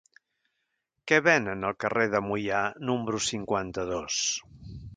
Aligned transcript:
Què 1.11 1.19
venen 1.27 1.67
al 1.69 1.75
carrer 1.85 2.07
de 2.15 2.21
Moià 2.29 2.63
número 2.91 3.21
cinquanta-dos? 3.29 4.21